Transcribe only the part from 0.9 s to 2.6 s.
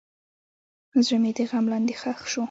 زړه مې د غم لاندې ښخ شو.